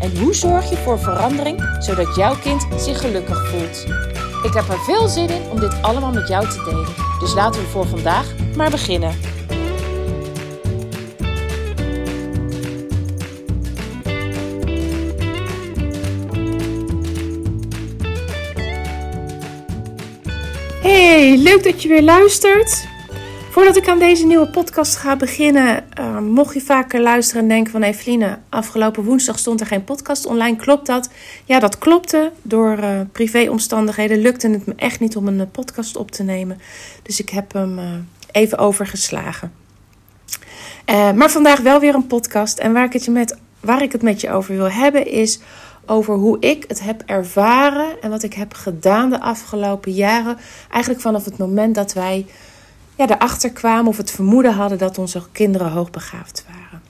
[0.00, 3.86] En hoe zorg je voor verandering zodat jouw kind zich gelukkig voelt?
[4.42, 6.94] Ik heb er veel zin in om dit allemaal met jou te delen.
[7.20, 9.14] Dus laten we voor vandaag maar beginnen.
[20.82, 22.94] Hey, leuk dat je weer luistert.
[23.56, 27.72] Voordat ik aan deze nieuwe podcast ga beginnen, uh, mocht je vaker luisteren en denken
[27.72, 30.56] van Eveline, afgelopen woensdag stond er geen podcast online.
[30.56, 31.08] Klopt dat?
[31.44, 32.32] Ja, dat klopte.
[32.42, 36.60] Door uh, privéomstandigheden lukte het me echt niet om een uh, podcast op te nemen.
[37.02, 39.52] Dus ik heb hem even overgeslagen.
[40.86, 42.58] maar vandaag wel weer een podcast.
[42.58, 45.40] En waar ik, het je met, waar ik het met je over wil hebben is
[45.86, 50.38] over hoe ik het heb ervaren en wat ik heb gedaan de afgelopen jaren.
[50.70, 52.26] Eigenlijk vanaf het moment dat wij
[52.96, 56.82] ja, erachter kwamen of het vermoeden hadden dat onze kinderen hoogbegaafd waren.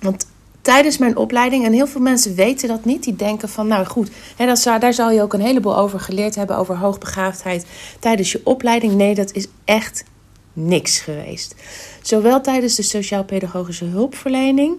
[0.00, 0.26] Want
[0.62, 4.10] tijdens mijn opleiding, en heel veel mensen weten dat niet, die denken van, nou goed,
[4.36, 7.66] hè, dat zou, daar zal je ook een heleboel over geleerd hebben, over hoogbegaafdheid
[8.00, 8.94] tijdens je opleiding.
[8.94, 10.04] Nee, dat is echt
[10.52, 11.54] niks geweest.
[12.02, 14.76] Zowel tijdens de sociaal-pedagogische hulpverlening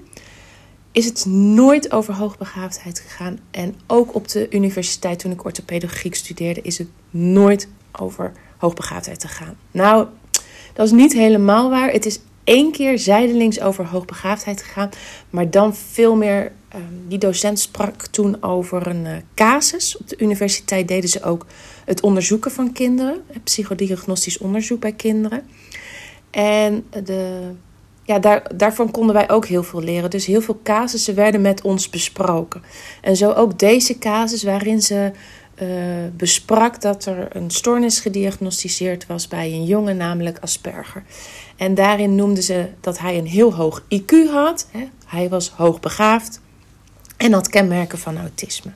[0.91, 3.39] is het nooit over hoogbegaafdheid gegaan.
[3.51, 9.57] En ook op de universiteit, toen ik orthopedagogiek studeerde, is het nooit over hoogbegaafdheid gegaan.
[9.71, 10.07] Nou,
[10.75, 11.91] dat is niet helemaal waar.
[11.91, 14.89] Het is één keer zijdelings over hoogbegaafdheid gegaan.
[15.29, 16.51] Maar dan veel meer.
[16.75, 19.97] Uh, die docent sprak toen over een uh, casus.
[19.97, 21.45] Op de universiteit deden ze ook
[21.85, 23.23] het onderzoeken van kinderen.
[23.43, 25.43] Psychodiagnostisch onderzoek bij kinderen.
[26.31, 27.51] En de,
[28.03, 30.09] ja, daar, daarvan konden wij ook heel veel leren.
[30.09, 32.61] Dus heel veel casussen werden met ons besproken.
[33.01, 35.11] En zo ook deze casus waarin ze
[36.15, 41.03] besprak dat er een stoornis gediagnosticeerd was bij een jongen, namelijk Asperger.
[41.55, 44.67] En daarin noemden ze dat hij een heel hoog IQ had.
[44.71, 44.87] Hè?
[45.05, 46.41] Hij was hoogbegaafd
[47.17, 48.71] en had kenmerken van autisme.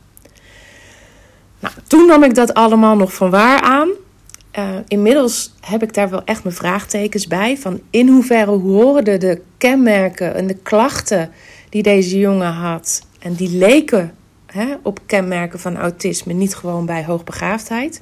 [1.59, 3.89] Nou, toen nam ik dat allemaal nog van waar aan.
[4.59, 7.57] Uh, inmiddels heb ik daar wel echt mijn vraagtekens bij.
[7.57, 11.31] Van in hoeverre horen de kenmerken en de klachten
[11.69, 13.01] die deze jongen had.
[13.19, 14.13] En die leken
[14.51, 18.01] hè, op kenmerken van autisme, niet gewoon bij hoogbegaafdheid.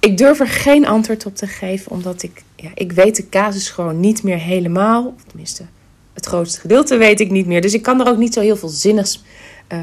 [0.00, 3.70] Ik durf er geen antwoord op te geven, omdat ik, ja, ik weet de casus
[3.70, 5.14] gewoon niet meer helemaal.
[5.26, 5.64] Tenminste,
[6.12, 7.60] het grootste gedeelte weet ik niet meer.
[7.60, 9.24] Dus ik kan er ook niet zo heel veel zinnigs
[9.72, 9.78] uh,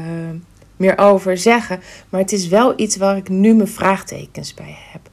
[0.76, 1.80] meer over zeggen.
[2.08, 5.10] Maar het is wel iets waar ik nu mijn vraagtekens bij heb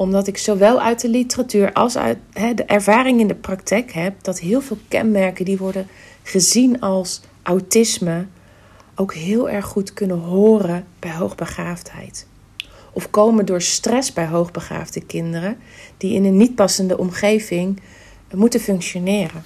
[0.00, 4.40] omdat ik zowel uit de literatuur als uit de ervaring in de praktijk heb dat
[4.40, 5.86] heel veel kenmerken die worden
[6.22, 8.26] gezien als autisme
[9.00, 12.26] ook heel erg goed kunnen horen bij hoogbegaafdheid.
[12.92, 15.56] Of komen door stress bij hoogbegaafde kinderen
[15.96, 17.80] die in een niet passende omgeving
[18.34, 19.42] moeten functioneren.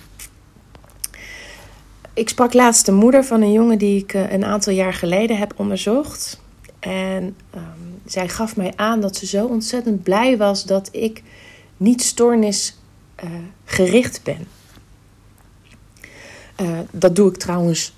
[2.14, 5.38] Ik sprak laatst de moeder van een jongen die ik eh, een aantal jaar geleden
[5.38, 6.40] heb onderzocht.
[6.78, 11.22] En um, zij gaf mij aan dat ze zo ontzettend blij was dat ik
[11.76, 14.46] niet stoornisgericht uh, ben.
[16.90, 17.94] Dat doe ik trouwens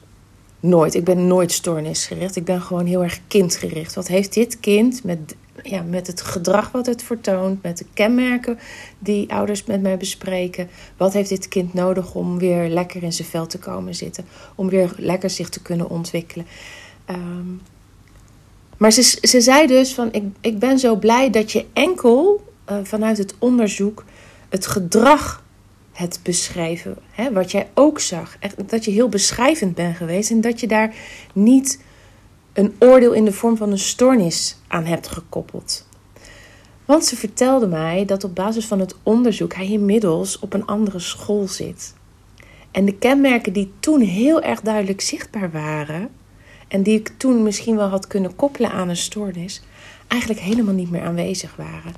[0.60, 0.94] Nooit.
[0.94, 2.36] Ik ben nooit stoornisgericht.
[2.36, 3.94] Ik ben gewoon heel erg kindgericht.
[3.94, 8.58] Wat heeft dit kind met, ja, met het gedrag wat het vertoont, met de kenmerken
[8.98, 10.68] die ouders met mij bespreken?
[10.96, 14.24] Wat heeft dit kind nodig om weer lekker in zijn vel te komen zitten?
[14.54, 16.46] Om weer lekker zich te kunnen ontwikkelen?
[17.10, 17.60] Um,
[18.76, 22.76] maar ze, ze zei dus van ik, ik ben zo blij dat je enkel uh,
[22.82, 24.04] vanuit het onderzoek
[24.48, 25.44] het gedrag
[25.96, 26.96] het beschrijven.
[27.10, 28.38] Hè, wat jij ook zag.
[28.66, 30.94] Dat je heel beschrijvend bent geweest en dat je daar
[31.32, 31.82] niet
[32.52, 35.86] een oordeel in de vorm van een stoornis aan hebt gekoppeld.
[36.84, 40.98] Want ze vertelde mij dat op basis van het onderzoek hij inmiddels op een andere
[40.98, 41.94] school zit.
[42.70, 46.08] En de kenmerken die toen heel erg duidelijk zichtbaar waren,
[46.68, 49.62] en die ik toen misschien wel had kunnen koppelen aan een stoornis,
[50.08, 51.94] eigenlijk helemaal niet meer aanwezig waren.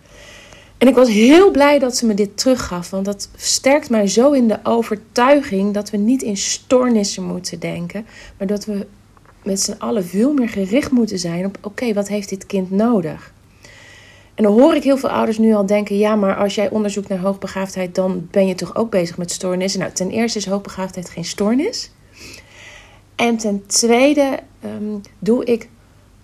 [0.79, 4.33] En ik was heel blij dat ze me dit teruggaf, want dat sterkt mij zo
[4.33, 8.07] in de overtuiging dat we niet in stoornissen moeten denken,
[8.39, 8.87] maar dat we
[9.43, 13.33] met z'n allen veel meer gericht moeten zijn op: oké, wat heeft dit kind nodig?
[14.35, 17.09] En dan hoor ik heel veel ouders nu al denken: ja, maar als jij onderzoekt
[17.09, 19.81] naar hoogbegaafdheid, dan ben je toch ook bezig met stoornissen?
[19.81, 21.91] Nou, ten eerste is hoogbegaafdheid geen stoornis.
[23.17, 25.69] En ten tweede um, doe ik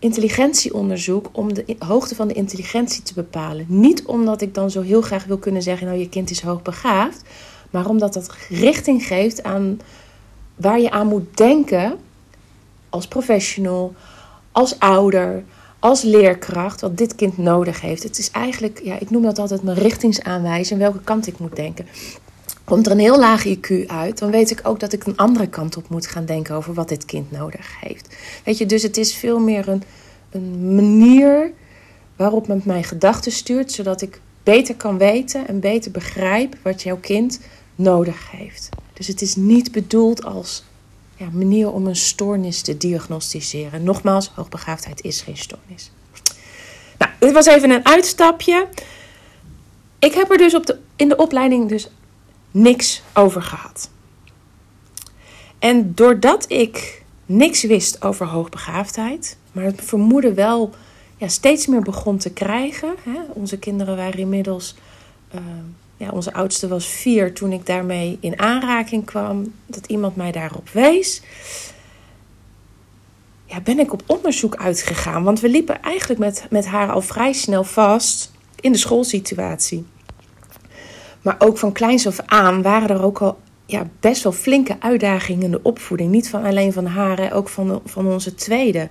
[0.04, 3.66] intelligentieonderzoek om de hoogte van de intelligentie te bepalen.
[3.68, 7.22] Niet omdat ik dan zo heel graag wil kunnen zeggen, nou je kind is hoogbegaafd,
[7.70, 9.80] maar omdat dat richting geeft aan
[10.54, 11.98] waar je aan moet denken
[12.88, 13.94] als professional,
[14.52, 15.44] als ouder,
[15.78, 18.02] als leerkracht, wat dit kind nodig heeft.
[18.02, 21.86] Het is eigenlijk, ja, ik noem dat altijd mijn richtingsaanwijzing, welke kant ik moet denken.
[22.64, 25.46] Komt er een heel laag IQ uit, dan weet ik ook dat ik een andere
[25.48, 28.16] kant op moet gaan denken over wat dit kind nodig heeft.
[28.44, 29.82] Weet je, dus het is veel meer een,
[30.30, 31.52] een manier
[32.16, 36.98] waarop men mijn gedachten stuurt, zodat ik beter kan weten en beter begrijp wat jouw
[37.00, 37.40] kind
[37.74, 38.68] nodig heeft.
[38.92, 40.64] Dus het is niet bedoeld als
[41.16, 43.84] ja, manier om een stoornis te diagnosticeren.
[43.84, 45.90] Nogmaals, hoogbegaafdheid is geen stoornis.
[46.98, 48.68] Nou, dit was even een uitstapje.
[49.98, 51.88] Ik heb er dus op de, in de opleiding dus
[52.54, 53.90] niks over gehad.
[55.58, 60.74] En doordat ik niks wist over hoogbegaafdheid, maar het vermoeden wel
[61.16, 62.94] ja, steeds meer begon te krijgen.
[63.02, 63.20] Hè?
[63.32, 64.74] Onze kinderen waren inmiddels
[65.34, 65.40] uh,
[65.96, 70.68] ja, onze oudste was vier toen ik daarmee in aanraking kwam, dat iemand mij daarop
[70.68, 71.22] wees.
[73.46, 77.32] Ja, ben ik op onderzoek uitgegaan, want we liepen eigenlijk met, met haar al vrij
[77.32, 79.84] snel vast in de schoolsituatie.
[81.24, 85.42] Maar ook van kleins af aan waren er ook al ja, best wel flinke uitdagingen
[85.42, 86.10] in de opvoeding.
[86.10, 88.88] Niet van alleen van haar, ook van, van onze tweede.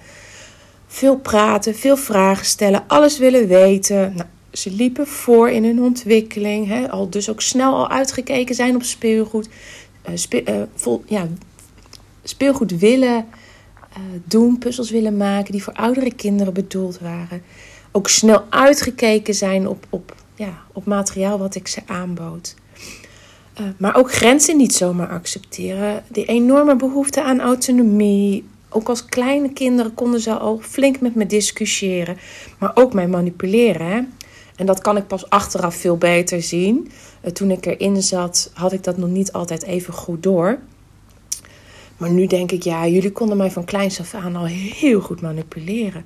[0.87, 4.13] Veel praten, veel vragen stellen, alles willen weten.
[4.15, 6.67] Nou, ze liepen voor in hun ontwikkeling.
[6.67, 9.49] Hè, al dus ook snel al uitgekeken zijn op speelgoed.
[10.29, 11.27] Uh, vol, ja,
[12.23, 13.25] speelgoed willen
[13.97, 17.41] uh, doen, puzzels willen maken die voor oudere kinderen bedoeld waren.
[17.91, 22.55] Ook snel uitgekeken zijn op, op, ja, op materiaal wat ik ze aanbood.
[23.61, 26.03] Uh, maar ook grenzen niet zomaar accepteren.
[26.07, 28.45] Die enorme behoefte aan autonomie.
[28.69, 32.17] Ook als kleine kinderen konden ze al flink met me discussiëren.
[32.57, 33.87] Maar ook mij manipuleren.
[33.87, 34.01] Hè?
[34.55, 36.91] En dat kan ik pas achteraf veel beter zien.
[37.21, 40.59] Uh, toen ik erin zat, had ik dat nog niet altijd even goed door.
[41.97, 45.21] Maar nu denk ik, ja, jullie konden mij van kleins af aan al heel goed
[45.21, 46.05] manipuleren.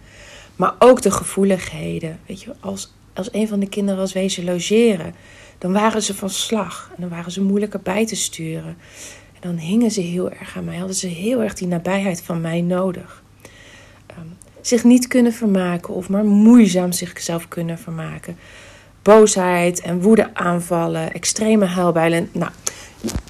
[0.55, 2.19] Maar ook de gevoeligheden.
[2.25, 5.15] Weet je, als, als een van de kinderen was wezen logeren,
[5.57, 6.89] dan waren ze van slag.
[6.95, 8.77] En dan waren ze moeilijker bij te sturen.
[9.33, 10.77] En dan hingen ze heel erg aan mij.
[10.77, 13.23] Hadden ze heel erg die nabijheid van mij nodig.
[14.17, 18.37] Um, zich niet kunnen vermaken of maar moeizaam zichzelf kunnen vermaken.
[19.01, 22.29] Boosheid en woede aanvallen, extreme huilbuilen.
[22.31, 22.51] Nou,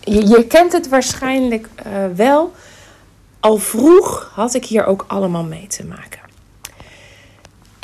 [0.04, 2.54] je, kent het waarschijnlijk uh, wel.
[3.40, 6.27] Al vroeg had ik hier ook allemaal mee te maken.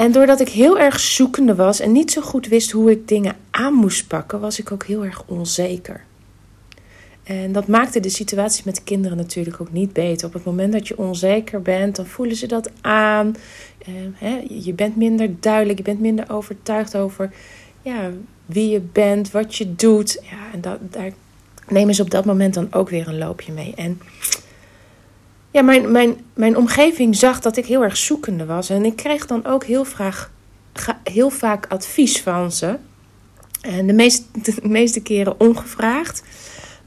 [0.03, 3.35] En doordat ik heel erg zoekende was en niet zo goed wist hoe ik dingen
[3.51, 6.03] aan moest pakken, was ik ook heel erg onzeker.
[7.23, 10.27] En dat maakte de situatie met kinderen natuurlijk ook niet beter.
[10.27, 13.35] Op het moment dat je onzeker bent, dan voelen ze dat aan.
[14.13, 17.33] Hè, je bent minder duidelijk, je bent minder overtuigd over
[17.81, 18.11] ja,
[18.45, 20.19] wie je bent, wat je doet.
[20.21, 21.11] Ja, en dat, daar
[21.67, 23.73] nemen ze op dat moment dan ook weer een loopje mee.
[23.75, 23.99] En
[25.53, 28.69] ja, mijn, mijn, mijn omgeving zag dat ik heel erg zoekende was.
[28.69, 29.85] En ik kreeg dan ook heel,
[31.03, 32.77] heel vaak advies van ze.
[33.61, 36.23] En de meeste, de meeste keren ongevraagd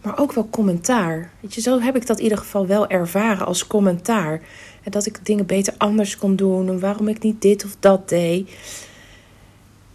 [0.07, 1.31] maar ook wel commentaar.
[1.41, 4.41] Weet je, zo heb ik dat in ieder geval wel ervaren als commentaar.
[4.83, 8.09] En dat ik dingen beter anders kon doen en waarom ik niet dit of dat
[8.09, 8.51] deed.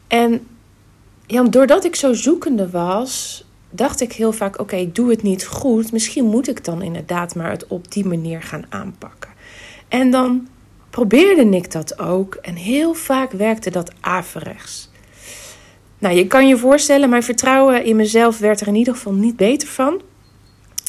[0.07, 0.47] En
[1.27, 5.91] ja, doordat ik zo zoekende was, dacht ik heel vaak: oké, doe het niet goed.
[5.91, 9.29] Misschien moet ik dan inderdaad maar het op die manier gaan aanpakken.
[9.87, 10.47] En dan
[10.89, 12.35] probeerde ik dat ook.
[12.35, 14.89] En heel vaak werkte dat averechts.
[15.97, 19.35] Nou, je kan je voorstellen, mijn vertrouwen in mezelf werd er in ieder geval niet
[19.35, 20.01] beter van.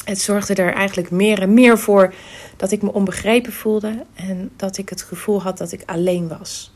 [0.05, 2.15] Het zorgde er eigenlijk meer en meer voor
[2.57, 6.73] dat ik me onbegrepen voelde en dat ik het gevoel had dat ik alleen was.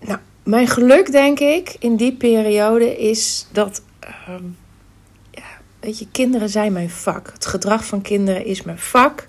[0.00, 3.82] Nou, mijn geluk, denk ik, in die periode is dat.
[4.04, 4.34] Uh,
[5.30, 5.42] ja,
[5.80, 7.30] weet je, kinderen zijn mijn vak.
[7.32, 9.26] Het gedrag van kinderen is mijn vak.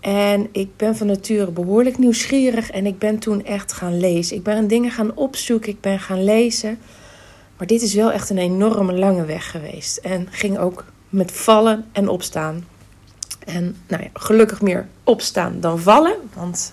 [0.00, 4.36] En ik ben van nature behoorlijk nieuwsgierig en ik ben toen echt gaan lezen.
[4.36, 6.78] Ik ben dingen gaan opzoeken, ik ben gaan lezen.
[7.56, 9.96] Maar dit is wel echt een enorme lange weg geweest.
[9.96, 12.66] En ging ook met vallen en opstaan.
[13.44, 16.16] En nou ja, gelukkig meer opstaan dan vallen.
[16.34, 16.72] Want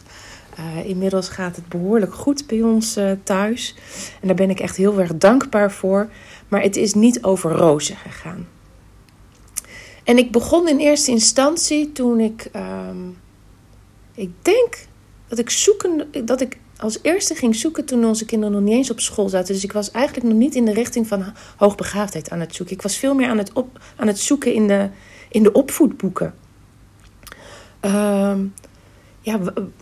[0.60, 3.76] uh, inmiddels gaat het behoorlijk goed bij ons uh, thuis.
[4.22, 6.10] En daar ben ik echt heel erg dankbaar voor.
[6.48, 8.48] Maar het is niet over rozen gegaan.
[10.04, 12.50] En ik begon in eerste instantie toen ik.
[12.56, 13.18] Um,
[14.14, 14.78] ik denk
[15.28, 16.08] dat ik zoeken.
[16.26, 19.54] Dat ik als eerste ging zoeken toen onze kinderen nog niet eens op school zaten.
[19.54, 21.26] Dus ik was eigenlijk nog niet in de richting van
[21.58, 22.76] hoogbegaafdheid aan het zoeken.
[22.76, 24.90] Ik was veel meer aan het, op, aan het zoeken in de,
[25.30, 26.34] in de opvoedboeken.
[27.80, 28.46] Ehm,
[29.22, 29.40] ja,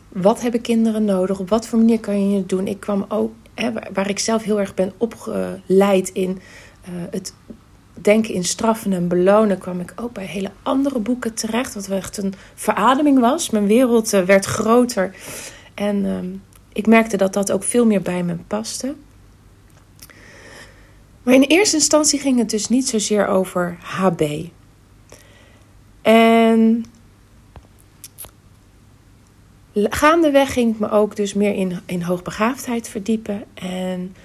[0.10, 1.40] wat hebben kinderen nodig?
[1.40, 2.68] Op wat voor manier kan je het doen?
[2.68, 7.34] Ik kwam ook, hè, waar ik zelf heel erg ben opgeleid in uh, het
[8.02, 11.74] denken in straffen en belonen, kwam ik ook bij hele andere boeken terecht.
[11.74, 13.50] Wat echt een verademing was.
[13.50, 15.16] Mijn wereld uh, werd groter.
[15.74, 16.18] En uh,
[16.74, 18.96] ik merkte dat dat ook veel meer bij me paste.
[21.24, 24.46] Maar in eerste instantie ging het dus niet zozeer over HB.
[26.02, 26.86] En
[29.84, 33.44] gaandeweg ging ik me ook dus meer in, in hoogbegaafdheid verdiepen.
[33.54, 34.16] En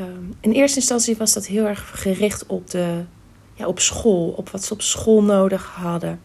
[0.00, 3.04] um, in eerste instantie was dat heel erg gericht op, de,
[3.54, 6.20] ja, op school, op wat ze op school nodig hadden.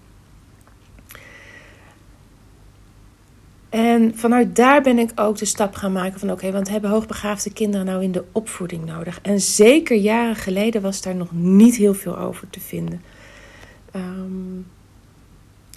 [3.69, 7.53] En vanuit daar ben ik ook de stap gaan maken van oké, want hebben hoogbegaafde
[7.53, 9.19] kinderen nou in de opvoeding nodig?
[9.21, 13.01] En zeker jaren geleden was daar nog niet heel veel over te vinden.
[13.95, 14.67] Um,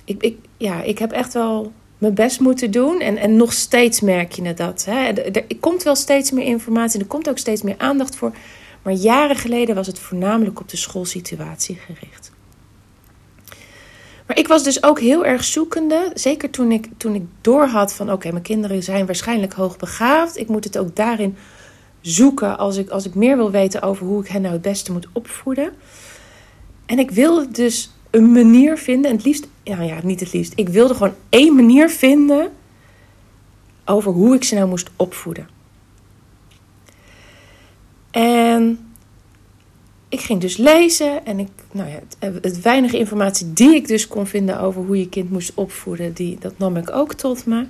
[0.04, 3.00] ik, ik, ja, ik heb echt wel mijn best moeten doen.
[3.00, 4.84] En, en nog steeds merk je dat.
[4.84, 5.12] Hè.
[5.12, 7.00] Er, komt wel steeds meer informatie.
[7.00, 8.32] Er komt ook steeds meer aandacht voor.
[8.82, 12.32] Maar jaren geleden was het voornamelijk op de schoolsituatie gericht.
[14.26, 16.10] Maar ik was dus ook heel erg zoekende.
[16.14, 20.36] Zeker toen ik, toen ik doorhad van oké, mijn kinderen zijn waarschijnlijk hoogbegaafd.
[20.36, 21.36] Ik moet het ook daarin
[22.00, 24.92] zoeken als ik, als ik meer wil weten over hoe ik hen nou het beste
[24.92, 25.72] moet opvoeden.
[26.86, 29.10] En ik wilde dus een manier vinden.
[29.10, 30.52] En het liefst, ja, ja, niet het liefst.
[30.56, 32.50] Ik wilde gewoon één manier vinden
[33.84, 35.48] over hoe ik ze nou moest opvoeden.
[38.10, 38.78] En
[40.08, 44.08] ik ging dus lezen en ik, nou ja, het, het, weinige informatie die ik dus
[44.08, 47.66] kon vinden over hoe je kind moest opvoeden, die, dat nam ik ook tot me.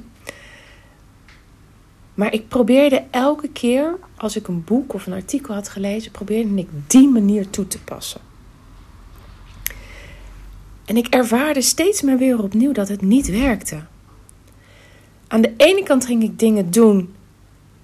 [2.14, 6.54] Maar ik probeerde elke keer, als ik een boek of een artikel had gelezen, probeerde
[6.54, 8.20] ik die manier toe te passen.
[10.86, 13.80] En ik ervaarde steeds maar weer opnieuw dat het niet werkte.
[15.28, 17.14] Aan de ene kant ging ik dingen doen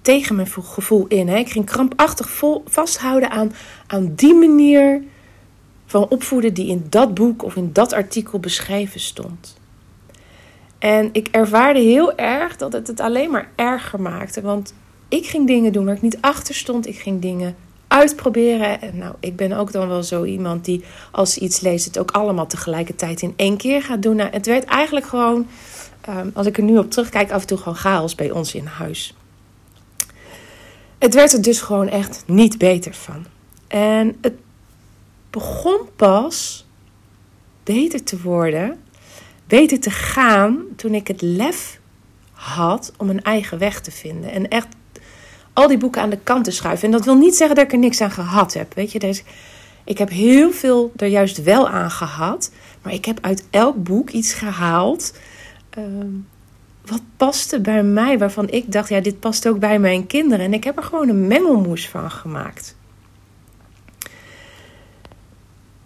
[0.01, 1.27] tegen mijn gevoel in.
[1.27, 1.37] Hè.
[1.37, 3.53] Ik ging krampachtig vol, vasthouden aan,
[3.87, 5.01] aan die manier
[5.85, 9.57] van opvoeden die in dat boek of in dat artikel beschreven stond.
[10.79, 14.41] En ik ervaarde heel erg dat het het alleen maar erger maakte.
[14.41, 14.73] Want
[15.09, 16.87] ik ging dingen doen waar ik niet achter stond.
[16.87, 17.55] Ik ging dingen
[17.93, 18.81] uitproberen.
[18.81, 22.11] En nou, ik ben ook dan wel zo iemand die als iets leest, het ook
[22.11, 24.15] allemaal tegelijkertijd in één keer gaat doen.
[24.15, 25.47] Nou, het werd eigenlijk gewoon,
[26.01, 28.65] ehm, als ik er nu op terugkijk, af en toe gewoon chaos bij ons in
[28.65, 29.15] huis.
[30.97, 33.25] Het werd er dus gewoon echt niet beter van.
[33.67, 34.33] En het
[35.29, 36.65] begon pas
[37.63, 38.81] beter te worden,
[39.47, 41.79] beter te gaan, toen ik het lef
[42.31, 44.31] had om een eigen weg te vinden.
[44.31, 44.67] En echt
[45.53, 46.85] al die boeken aan de kant te schuiven.
[46.85, 48.73] En dat wil niet zeggen dat ik er niks aan gehad heb.
[48.73, 49.23] Weet je, dus
[49.83, 52.51] ik heb heel veel er juist wel aan gehad.
[52.81, 55.13] Maar ik heb uit elk boek iets gehaald.
[55.69, 56.09] Ehm,
[56.85, 60.45] wat paste bij mij, waarvan ik dacht, ja, dit past ook bij mijn kinderen.
[60.45, 62.75] En ik heb er gewoon een mengelmoes van gemaakt.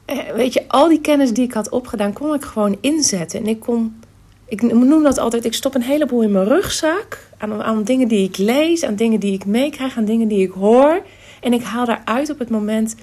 [0.05, 3.39] Eh, weet je, al die kennis die ik had opgedaan, kon ik gewoon inzetten.
[3.39, 3.99] En ik kon
[4.47, 7.29] ik noem dat altijd, ik stop een heleboel in mijn rugzak.
[7.37, 10.51] Aan, aan dingen die ik lees, aan dingen die ik meekrijg, aan dingen die ik
[10.51, 11.01] hoor.
[11.41, 12.95] En ik haal daaruit op het moment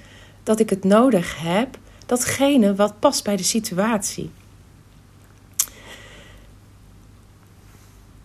[0.42, 4.30] dat ik het nodig heb, datgene wat past bij de situatie.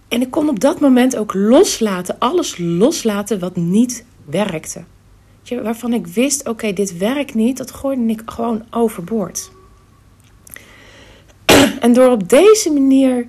[0.08, 4.84] En ik kon op dat moment ook loslaten, alles loslaten wat niet werkte.
[5.64, 9.52] Waarvan ik wist, oké, dit werkt niet, dat gooide ik gewoon overboord.
[11.80, 13.28] En door op deze manier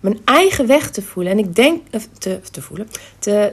[0.00, 1.32] mijn eigen weg te voelen.
[1.32, 1.82] En ik denk,
[2.18, 3.52] te, te voelen, te,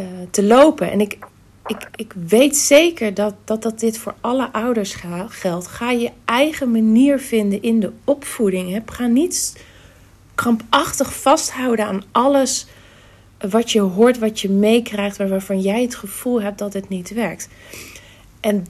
[0.00, 0.90] uh, te lopen.
[0.90, 1.18] En ik,
[1.66, 4.96] ik, ik weet zeker dat, dat dat dit voor alle ouders
[5.28, 5.66] geldt.
[5.66, 8.82] Ga je eigen manier vinden in de opvoeding.
[8.86, 9.64] Ga niet
[10.34, 12.66] krampachtig vasthouden aan alles
[13.48, 17.48] wat je hoort, wat je meekrijgt, waarvan jij het gevoel hebt dat het niet werkt.
[18.40, 18.66] En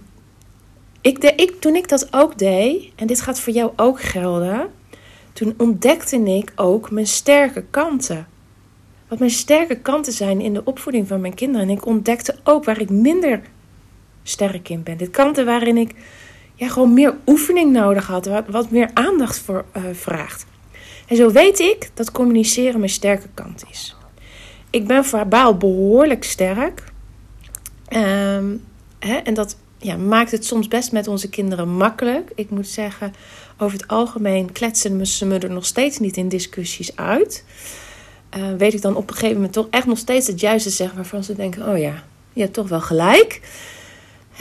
[1.01, 4.71] ik, ik, toen ik dat ook deed, en dit gaat voor jou ook gelden,
[5.33, 8.29] toen ontdekte ik ook mijn sterke kanten.
[9.09, 11.69] Wat mijn sterke kanten zijn in de opvoeding van mijn kinderen.
[11.69, 13.41] En ik ontdekte ook waar ik minder
[14.23, 14.97] sterk in ben.
[14.97, 15.95] Dit kanten waarin ik
[16.55, 20.47] ja, gewoon meer oefening nodig had, wat, wat meer aandacht voor uh, vraagt.
[21.07, 23.97] En zo weet ik dat communiceren mijn sterke kant is.
[24.71, 26.85] Ik ben verbaal behoorlijk sterk.
[27.93, 28.65] Um,
[28.99, 32.31] hè, en dat ja, maakt het soms best met onze kinderen makkelijk.
[32.35, 33.15] Ik moet zeggen,
[33.59, 37.45] over het algemeen kletsen ze me er nog steeds niet in discussies uit.
[38.37, 40.97] Uh, weet ik dan op een gegeven moment toch echt nog steeds het juiste zeggen
[40.97, 43.41] waarvan ze denken: oh ja, je hebt toch wel gelijk.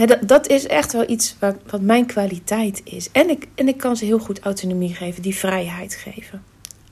[0.06, 3.12] dat, dat, is echt wel iets wat, wat mijn kwaliteit is.
[3.12, 6.44] En ik, en ik kan ze heel goed autonomie geven, die vrijheid geven.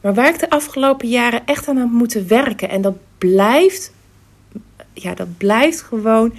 [0.01, 2.69] Maar waar ik de afgelopen jaren echt aan heb moeten werken.
[2.69, 3.93] En dat blijft,
[4.93, 6.33] ja, dat blijft gewoon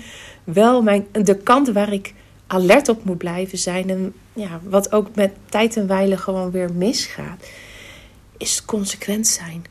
[0.52, 2.14] wel mijn, de kant waar ik
[2.46, 3.90] alert op moet blijven zijn.
[3.90, 7.46] En ja, wat ook met tijd en wijle gewoon weer misgaat.
[8.36, 9.64] Is consequent zijn.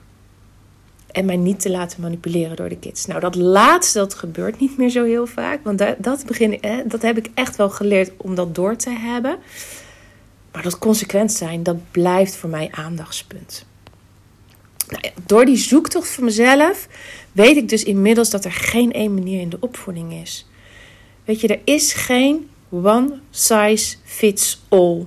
[1.12, 3.06] En mij niet te laten manipuleren door de kids.
[3.06, 5.60] Nou, dat laatste, dat gebeurt niet meer zo heel vaak.
[5.64, 9.38] Want dat, dat, begin, dat heb ik echt wel geleerd om dat door te hebben.
[10.52, 13.66] Maar dat consequent zijn, dat blijft voor mij aandachtspunt.
[14.88, 16.88] Nou door die zoektocht van mezelf
[17.32, 20.47] weet ik dus inmiddels dat er geen één manier in de opvoeding is.
[21.28, 25.06] Weet je, er is geen one size fits all.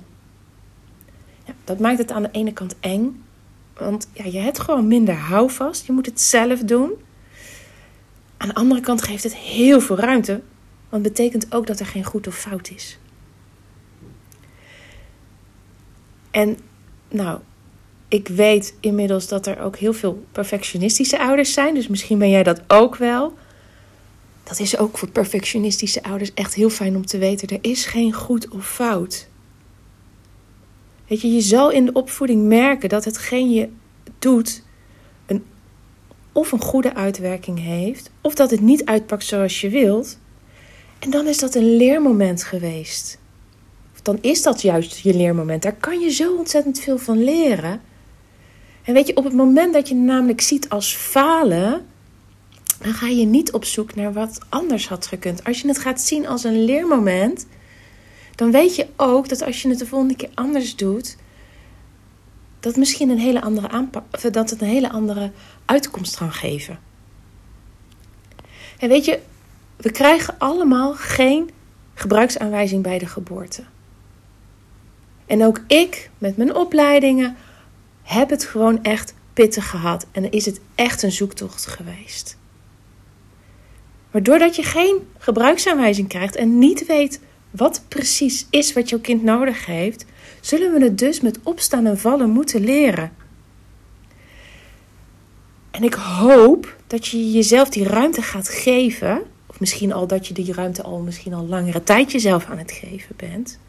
[1.45, 3.23] Ja, dat maakt het aan de ene kant eng.
[3.73, 5.85] Want ja, je hebt gewoon minder houvast.
[5.85, 6.91] Je moet het zelf doen.
[8.37, 10.41] Aan de andere kant geeft het heel veel ruimte.
[10.89, 12.99] Want het betekent ook dat er geen goed of fout is.
[16.31, 16.57] En
[17.09, 17.39] nou,
[18.07, 21.73] ik weet inmiddels dat er ook heel veel perfectionistische ouders zijn.
[21.73, 23.37] Dus misschien ben jij dat ook wel.
[24.43, 27.47] Dat is ook voor perfectionistische ouders echt heel fijn om te weten.
[27.47, 29.27] Er is geen goed of fout.
[31.07, 33.69] Weet je, je zal in de opvoeding merken dat hetgeen je
[34.19, 34.63] doet
[35.25, 35.43] een,
[36.31, 40.19] of een goede uitwerking heeft, of dat het niet uitpakt zoals je wilt.
[40.99, 43.19] En dan is dat een leermoment geweest.
[43.93, 45.61] Of dan is dat juist je leermoment.
[45.61, 47.81] Daar kan je zo ontzettend veel van leren.
[48.83, 51.85] En weet je, op het moment dat je namelijk ziet als falen,
[52.81, 55.43] dan ga je niet op zoek naar wat anders had gekund.
[55.43, 57.45] Als je het gaat zien als een leermoment,
[58.35, 61.17] dan weet je ook dat als je het de volgende keer anders doet,
[62.59, 65.31] dat misschien een hele andere aanpak, dat het een hele andere
[65.65, 66.79] uitkomst kan geven.
[68.79, 69.19] En weet je,
[69.77, 71.49] we krijgen allemaal geen
[71.93, 73.63] gebruiksaanwijzing bij de geboorte.
[75.25, 77.35] En ook ik met mijn opleidingen
[78.01, 82.37] heb het gewoon echt pittig gehad en is het echt een zoektocht geweest.
[84.11, 87.19] Maar doordat je geen gebruiksaanwijzing krijgt en niet weet
[87.51, 90.05] wat precies is wat jouw kind nodig heeft,
[90.41, 93.11] zullen we het dus met opstaan en vallen moeten leren.
[95.71, 100.33] En ik hoop dat je jezelf die ruimte gaat geven, of misschien al dat je
[100.33, 103.59] die ruimte al misschien al langere tijd jezelf aan het geven bent.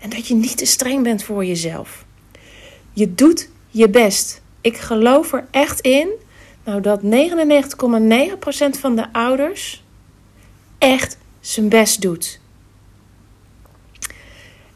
[0.00, 2.04] En dat je niet te streng bent voor jezelf.
[2.92, 4.42] Je doet je best.
[4.60, 6.08] Ik geloof er echt in
[6.64, 9.84] nou, dat 99,9% van de ouders
[10.78, 12.40] echt zijn best doet.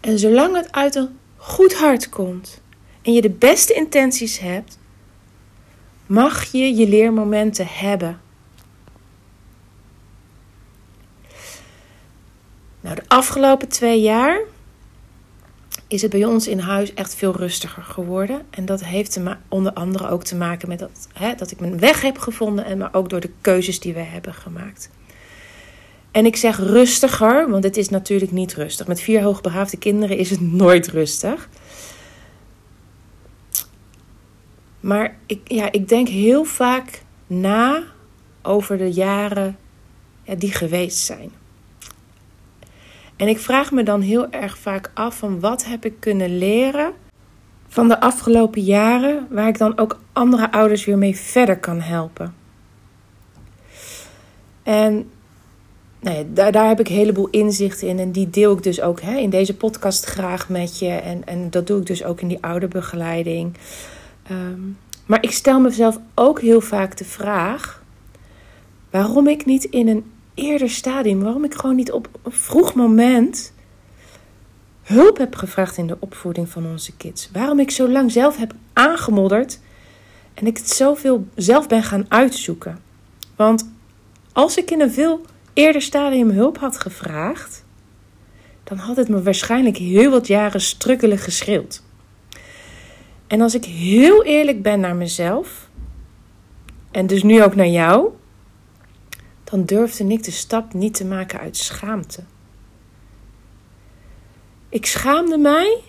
[0.01, 2.61] En zolang het uit een goed hart komt
[3.03, 4.79] en je de beste intenties hebt,
[6.07, 8.21] mag je je leermomenten hebben.
[12.81, 14.41] Nou, de afgelopen twee jaar
[15.89, 18.43] is het bij ons in huis echt veel rustiger geworden.
[18.51, 22.01] En dat heeft onder andere ook te maken met dat, hè, dat ik mijn weg
[22.01, 24.91] heb gevonden, en maar ook door de keuzes die we hebben gemaakt.
[26.11, 28.87] En ik zeg rustiger, want het is natuurlijk niet rustig.
[28.87, 31.49] Met vier hoogbegaafde kinderen is het nooit rustig.
[34.81, 37.83] Maar ik, ja, ik denk heel vaak na
[38.43, 39.57] over de jaren
[40.23, 41.33] ja, die geweest zijn.
[43.17, 46.93] En ik vraag me dan heel erg vaak af van wat heb ik kunnen leren
[47.69, 52.35] van de afgelopen jaren, waar ik dan ook andere ouders weer mee verder kan helpen.
[54.63, 55.11] En
[56.01, 58.81] nou ja, daar, daar heb ik een heleboel inzichten in en die deel ik dus
[58.81, 60.89] ook hè, in deze podcast graag met je.
[60.89, 63.57] En, en dat doe ik dus ook in die ouderbegeleiding.
[64.31, 67.83] Um, maar ik stel mezelf ook heel vaak de vraag
[68.91, 73.53] waarom ik niet in een eerder stadium, waarom ik gewoon niet op een vroeg moment
[74.83, 77.31] hulp heb gevraagd in de opvoeding van onze kids.
[77.33, 79.61] Waarom ik zo lang zelf heb aangemodderd
[80.35, 82.81] en ik het zoveel zelf ben gaan uitzoeken.
[83.37, 83.71] Want
[84.33, 85.21] als ik in een veel
[85.53, 87.65] eerder stadium hulp had gevraagd,
[88.65, 91.83] dan had het me waarschijnlijk heel wat jaren strukkelig geschreeuwd.
[93.27, 95.69] En als ik heel eerlijk ben naar mezelf,
[96.91, 98.09] en dus nu ook naar jou,
[99.55, 102.23] dan durfde ik de stap niet te maken uit schaamte.
[104.69, 105.81] Ik schaamde mij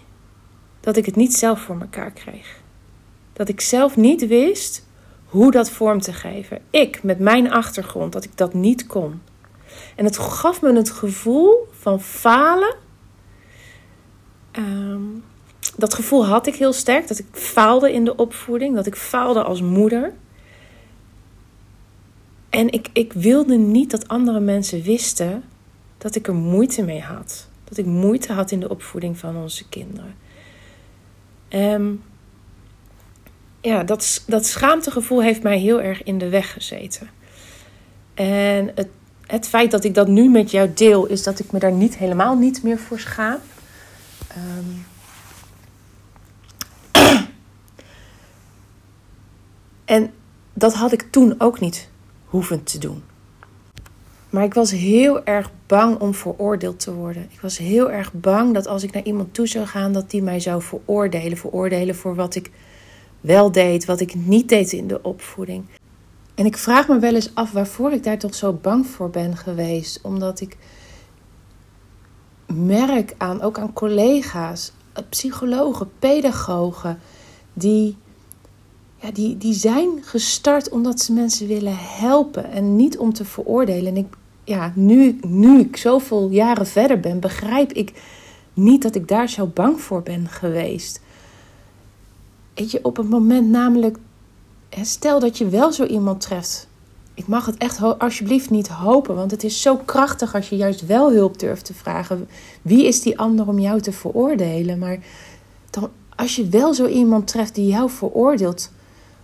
[0.79, 2.61] dat ik het niet zelf voor mekaar kreeg.
[3.33, 4.85] Dat ik zelf niet wist
[5.25, 6.61] hoe dat vorm te geven.
[6.69, 9.21] Ik met mijn achtergrond, dat ik dat niet kon.
[9.95, 12.75] En het gaf me het gevoel van falen.
[14.51, 15.03] Ehm,
[15.77, 19.43] dat gevoel had ik heel sterk, dat ik faalde in de opvoeding, dat ik faalde
[19.43, 20.13] als moeder.
[22.55, 25.43] En ik, ik wilde niet dat andere mensen wisten
[25.97, 27.47] dat ik er moeite mee had.
[27.63, 30.15] Dat ik moeite had in de opvoeding van onze kinderen.
[31.49, 32.03] Um,
[33.61, 37.09] ja, dat, dat schaamtegevoel heeft mij heel erg in de weg gezeten.
[38.13, 38.87] En het,
[39.25, 41.97] het feit dat ik dat nu met jou deel, is dat ik me daar niet
[41.97, 43.39] helemaal niet meer voor schaam.
[44.57, 44.85] Um,
[49.95, 50.13] en
[50.53, 51.93] dat had ik toen ook niet
[52.25, 53.03] hoeven te doen.
[54.29, 57.27] Maar ik was heel erg bang om veroordeeld te worden.
[57.31, 60.21] Ik was heel erg bang dat als ik naar iemand toe zou gaan, dat die
[60.21, 61.37] mij zou veroordelen.
[61.37, 62.51] Veroordelen voor wat ik
[63.21, 65.65] wel deed, wat ik niet deed in de opvoeding.
[66.35, 69.37] En ik vraag me wel eens af waarvoor ik daar toch zo bang voor ben
[69.37, 69.99] geweest.
[70.01, 70.57] Omdat ik
[72.45, 74.71] merk aan, ook aan collega's,
[75.09, 76.99] psychologen, pedagogen,
[77.53, 77.97] die,
[79.11, 83.95] die, die zijn gestart omdat ze mensen willen helpen en niet om te veroordelen.
[83.95, 84.07] En ik,
[84.43, 87.93] ja, nu, nu ik zoveel jaren verder ben, begrijp ik
[88.53, 91.01] niet dat ik daar zo bang voor ben geweest.
[92.53, 93.97] Weet je, op het moment namelijk,
[94.81, 96.67] stel dat je wel zo iemand treft.
[97.13, 100.85] Ik mag het echt alsjeblieft niet hopen, want het is zo krachtig als je juist
[100.85, 102.27] wel hulp durft te vragen.
[102.61, 104.79] Wie is die ander om jou te veroordelen?
[104.79, 104.99] Maar
[105.69, 108.71] dan, als je wel zo iemand treft die jou veroordeelt,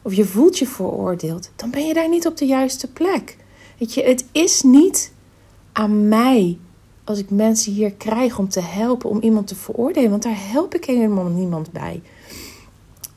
[0.02, 3.38] of je voelt je veroordeeld, dan ben je daar niet op de juiste plek.
[3.78, 5.12] Weet je, het is niet
[5.72, 6.58] aan mij
[7.04, 10.76] als ik mensen hier krijg om te helpen om iemand te veroordelen, want daar help
[10.76, 12.02] ik helemaal niemand bij.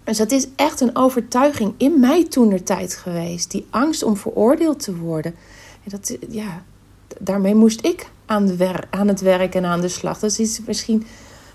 [0.05, 3.51] Dus dat is echt een overtuiging in mij toen er tijd geweest.
[3.51, 5.35] Die angst om veroordeeld te worden.
[5.85, 6.63] Dat, ja,
[7.19, 10.19] daarmee moest ik aan, de aan het werk en aan de slag.
[10.19, 11.07] Dat is misschien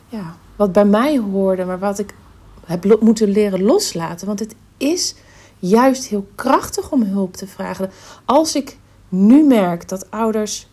[0.10, 2.14] ja, wat bij mij hoorde, maar wat ik
[2.66, 4.28] heb moeten leren loslaten.
[4.28, 5.16] Want het is
[5.60, 7.92] juist heel krachtig om hulp te vragen.
[8.26, 8.78] Als ik
[9.10, 10.68] nu merk dat ouders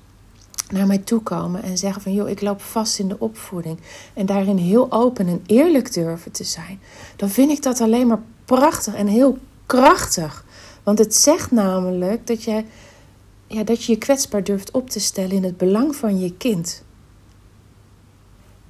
[0.70, 3.78] naar mij toe komen en zeggen van joh, ik loop vast in de opvoeding
[4.14, 6.80] en daarin heel open en eerlijk durven te zijn,
[7.16, 10.44] dan vind ik dat alleen maar prachtig en heel krachtig.
[10.82, 12.64] Want het zegt namelijk dat je,
[13.46, 16.82] ja, dat je je kwetsbaar durft op te stellen in het belang van je kind.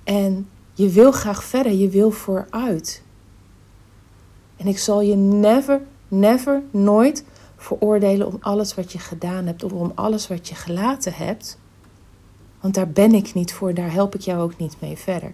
[0.05, 3.03] En je wil graag verder, je wil vooruit.
[4.57, 7.25] En ik zal je never, never, nooit
[7.57, 11.59] veroordelen om alles wat je gedaan hebt of om alles wat je gelaten hebt.
[12.61, 15.33] Want daar ben ik niet voor, daar help ik jou ook niet mee verder.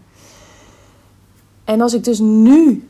[1.64, 2.88] En als ik dus nu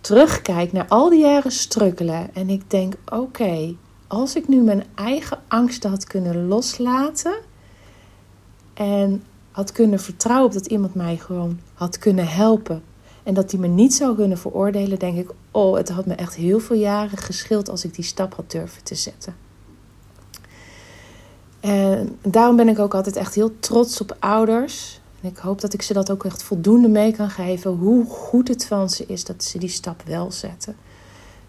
[0.00, 3.74] terugkijk naar al die jaren strukkelen en ik denk: oké,
[4.06, 7.34] als ik nu mijn eigen angsten had kunnen loslaten
[8.74, 12.82] en had kunnen vertrouwen op dat iemand mij gewoon had kunnen helpen
[13.24, 16.34] en dat die me niet zou kunnen veroordelen, denk ik: oh, het had me echt
[16.34, 19.34] heel veel jaren geschild als ik die stap had durven te zetten.
[21.60, 25.00] En daarom ben ik ook altijd echt heel trots op ouders.
[25.20, 27.70] En ik hoop dat ik ze dat ook echt voldoende mee kan geven.
[27.70, 30.76] Hoe goed het van ze is dat ze die stap wel zetten.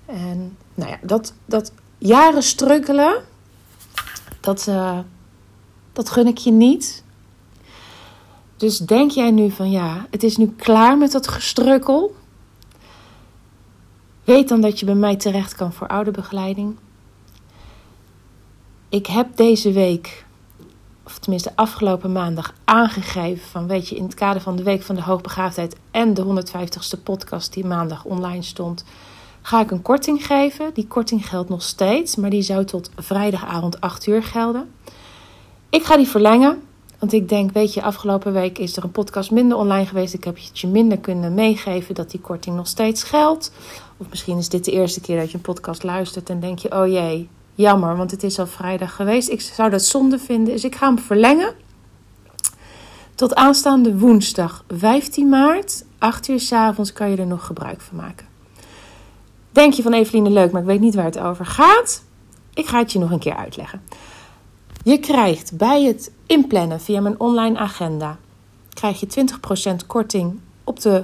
[0.06, 3.24] En nou ja, dat, dat jaren struggelen,
[4.40, 5.00] dat, uh,
[5.94, 7.04] dat gun ik je niet.
[8.58, 12.15] Dus denk jij nu van ja, het is nu klaar met dat gestrukkel.
[14.24, 16.76] Weet dan dat je bij mij terecht kan voor ouderbegeleiding.
[18.89, 20.26] Ik heb deze week,
[21.04, 24.96] of tenminste afgelopen maandag, aangegeven van weet je, in het kader van de Week van
[24.96, 28.86] de Hoogbegaafdheid en de 150ste podcast die maandag online stond,
[29.41, 30.74] ga ik een korting geven.
[30.74, 34.72] Die korting geldt nog steeds, maar die zou tot vrijdagavond 8 uur gelden.
[35.70, 36.62] Ik ga die verlengen,
[37.00, 40.14] want ik denk, weet je, afgelopen week is er een podcast minder online geweest.
[40.14, 43.52] Ik heb het je minder kunnen meegeven dat die korting nog steeds geldt.
[43.98, 46.72] Of misschien is dit de eerste keer dat je een podcast luistert en denk je,
[46.72, 49.30] oh jee, Jammer, want het is al vrijdag geweest.
[49.30, 51.54] Ik zou dat zonde vinden, dus ik ga hem verlengen.
[53.16, 57.98] Tot aanstaande woensdag 15 maart, 8 uur s avonds, kan je er nog gebruik van
[57.98, 58.28] maken.
[59.52, 62.04] Denk je van Eveline leuk, maar ik weet niet waar het over gaat?
[62.54, 63.82] Ik ga het je nog een keer uitleggen.
[64.86, 68.17] Je krijgt bij het inplannen via mijn online agenda
[68.74, 69.26] krijg je
[69.84, 71.04] 20% korting op de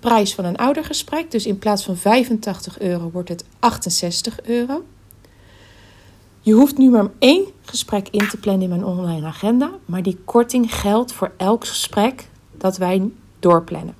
[0.00, 1.30] prijs van een oudergesprek.
[1.30, 4.84] Dus in plaats van 85 euro wordt het 68 euro.
[6.40, 10.18] Je hoeft nu maar één gesprek in te plannen in mijn online agenda, maar die
[10.24, 13.94] korting geldt voor elk gesprek dat wij doorplannen.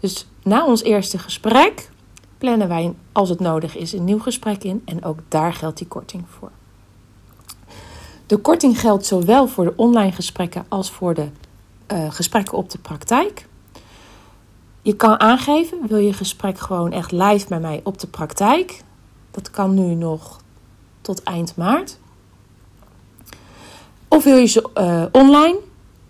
[0.00, 1.90] Dus na ons eerste gesprek
[2.38, 5.88] plannen wij, als het nodig is, een nieuw gesprek in en ook daar geldt die
[5.88, 6.50] korting voor.
[8.30, 11.28] De korting geldt zowel voor de online gesprekken als voor de
[11.92, 13.46] uh, gesprekken op de praktijk.
[14.82, 18.82] Je kan aangeven, wil je gesprek gewoon echt live bij mij op de praktijk?
[19.30, 20.40] Dat kan nu nog
[21.00, 21.98] tot eind maart.
[24.08, 25.58] Of wil je ze uh, online,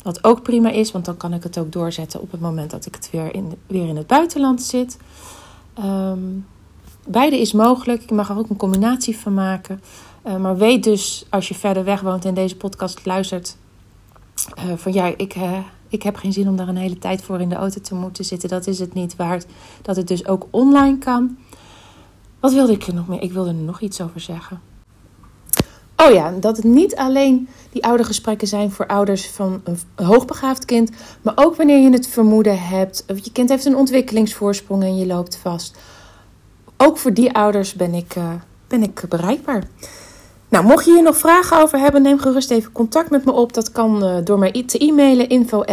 [0.03, 2.87] wat ook prima is, want dan kan ik het ook doorzetten op het moment dat
[2.87, 4.99] ik het weer in, weer in het buitenland zit.
[5.79, 6.47] Um,
[7.07, 8.09] beide is mogelijk.
[8.09, 9.83] Je mag er ook een combinatie van maken.
[10.27, 13.57] Uh, maar weet dus, als je verder weg woont en deze podcast luistert,
[14.59, 17.41] uh, van ja, ik, uh, ik heb geen zin om daar een hele tijd voor
[17.41, 18.49] in de auto te moeten zitten.
[18.49, 19.47] Dat is het niet waard.
[19.83, 21.39] Dat het dus ook online kan.
[22.41, 23.23] Wat wilde ik er nog meer?
[23.23, 24.61] Ik wilde er nog iets over zeggen.
[25.97, 30.91] Oh ja, dat het niet alleen die oudergesprekken zijn voor ouders van een hoogbegaafd kind,
[31.23, 35.07] maar ook wanneer je het vermoeden hebt, of je kind heeft een ontwikkelingsvoorsprong en je
[35.07, 35.79] loopt vast.
[36.77, 38.15] Ook voor die ouders ben ik,
[38.67, 39.69] ben ik bereikbaar.
[40.51, 43.53] Nou, mocht je hier nog vragen over hebben, neem gerust even contact met me op.
[43.53, 45.65] Dat kan uh, door mij te e-mailen info.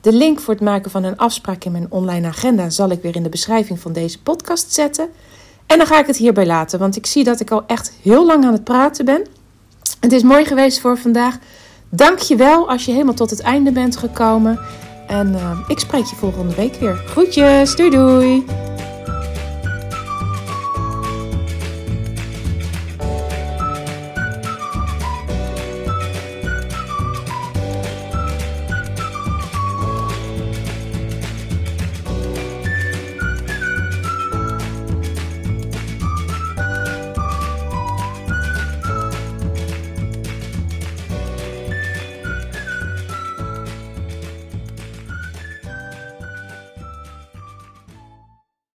[0.00, 3.16] De link voor het maken van een afspraak in mijn online agenda zal ik weer
[3.16, 5.08] in de beschrijving van deze podcast zetten.
[5.66, 8.26] En dan ga ik het hierbij laten, want ik zie dat ik al echt heel
[8.26, 9.26] lang aan het praten ben.
[10.00, 11.38] Het is mooi geweest voor vandaag.
[11.88, 14.60] Dank je wel als je helemaal tot het einde bent gekomen.
[15.06, 16.94] En uh, ik spreek je volgende week weer.
[16.94, 18.44] Groetjes, doei doei!